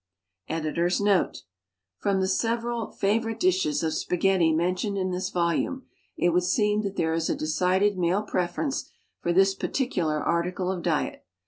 [0.49, 1.43] Editor's Note:—
[1.99, 5.85] From the several "favorite dishes" of spaghetti mentioned in this volume
[6.17, 10.81] it would seem that there is a decided male preference for this particular article of
[10.81, 11.23] diet.